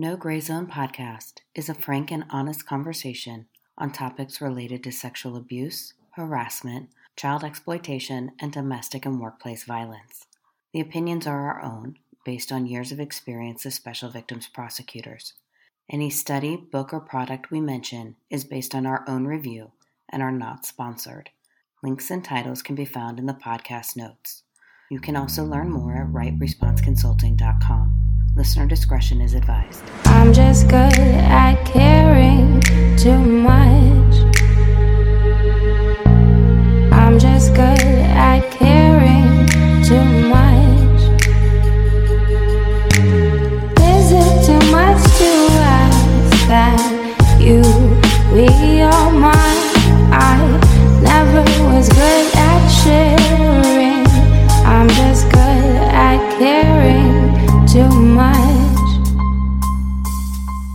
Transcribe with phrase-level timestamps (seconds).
[0.00, 3.44] No Gray Zone podcast is a frank and honest conversation
[3.76, 10.24] on topics related to sexual abuse, harassment, child exploitation, and domestic and workplace violence.
[10.72, 15.34] The opinions are our own, based on years of experience as special victims prosecutors.
[15.92, 19.72] Any study, book, or product we mention is based on our own review
[20.08, 21.28] and are not sponsored.
[21.82, 24.44] Links and titles can be found in the podcast notes.
[24.90, 28.09] You can also learn more at rightresponseconsulting.com.
[28.36, 29.82] Listener discretion is advised.
[30.04, 31.62] I'm just good at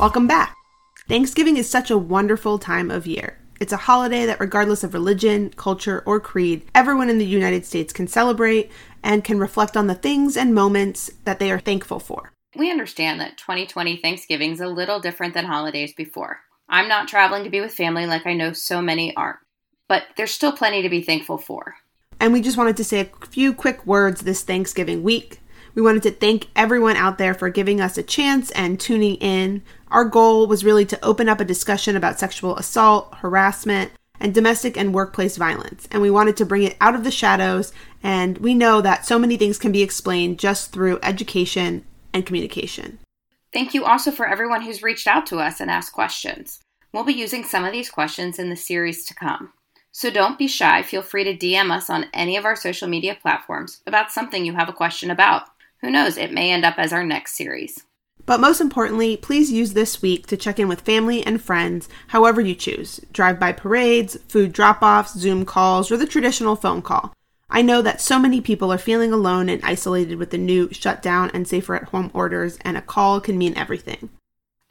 [0.00, 0.56] Welcome back.
[1.08, 3.36] Thanksgiving is such a wonderful time of year.
[3.60, 7.92] It's a holiday that, regardless of religion, culture, or creed, everyone in the United States
[7.92, 8.70] can celebrate
[9.02, 12.32] and can reflect on the things and moments that they are thankful for.
[12.56, 16.40] We understand that 2020 Thanksgiving is a little different than holidays before.
[16.66, 19.40] I'm not traveling to be with family like I know so many aren't,
[19.86, 21.74] but there's still plenty to be thankful for.
[22.18, 25.40] And we just wanted to say a few quick words this Thanksgiving week.
[25.80, 29.62] We wanted to thank everyone out there for giving us a chance and tuning in.
[29.88, 34.76] Our goal was really to open up a discussion about sexual assault, harassment, and domestic
[34.76, 35.88] and workplace violence.
[35.90, 37.72] And we wanted to bring it out of the shadows.
[38.02, 42.98] And we know that so many things can be explained just through education and communication.
[43.50, 46.60] Thank you also for everyone who's reached out to us and asked questions.
[46.92, 49.54] We'll be using some of these questions in the series to come.
[49.92, 50.82] So don't be shy.
[50.82, 54.52] Feel free to DM us on any of our social media platforms about something you
[54.56, 55.44] have a question about.
[55.80, 57.84] Who knows, it may end up as our next series.
[58.26, 62.40] But most importantly, please use this week to check in with family and friends, however
[62.40, 67.12] you choose drive by parades, food drop offs, Zoom calls, or the traditional phone call.
[67.48, 71.30] I know that so many people are feeling alone and isolated with the new shutdown
[71.34, 74.10] and safer at home orders, and a call can mean everything.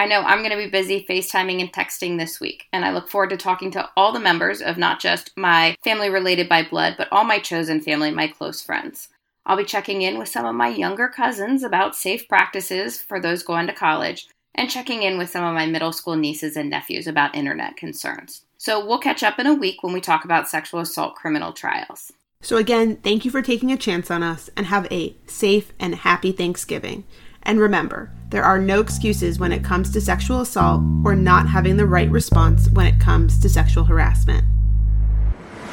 [0.00, 3.08] I know I'm going to be busy FaceTiming and texting this week, and I look
[3.08, 6.94] forward to talking to all the members of not just my family related by blood,
[6.96, 9.08] but all my chosen family, my close friends.
[9.48, 13.42] I'll be checking in with some of my younger cousins about safe practices for those
[13.42, 17.06] going to college, and checking in with some of my middle school nieces and nephews
[17.06, 18.42] about internet concerns.
[18.58, 22.12] So we'll catch up in a week when we talk about sexual assault criminal trials.
[22.42, 25.94] So, again, thank you for taking a chance on us and have a safe and
[25.94, 27.04] happy Thanksgiving.
[27.42, 31.78] And remember, there are no excuses when it comes to sexual assault or not having
[31.78, 34.44] the right response when it comes to sexual harassment.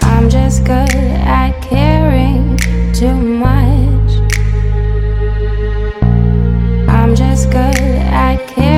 [0.02, 1.95] I'm just good at caring
[7.16, 8.75] just good at caring.